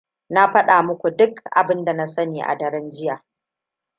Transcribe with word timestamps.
Na 0.29 0.51
fada 0.53 0.83
muku 0.83 1.09
duk 1.09 1.41
abinda 1.51 1.93
na 1.93 2.07
sani 2.07 2.41
a 2.41 2.55
daren 2.57 2.89
jiya. 2.91 3.23